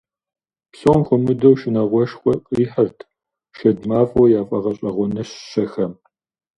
[0.71, 2.99] Псом хуэмыдэу шынагъуэшхуэ къихьырт
[3.57, 5.93] шэд мафӀэу яфӀэгъэщӀэгъуэныщэхэм.